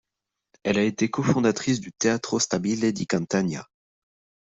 Elle 0.63 0.79
a 0.79 0.83
été 0.83 1.11
co-fondatrice 1.11 1.79
du 1.79 1.91
Teatro 1.93 2.39
Stabile 2.39 2.91
di 2.91 3.05
Catania. 3.05 3.67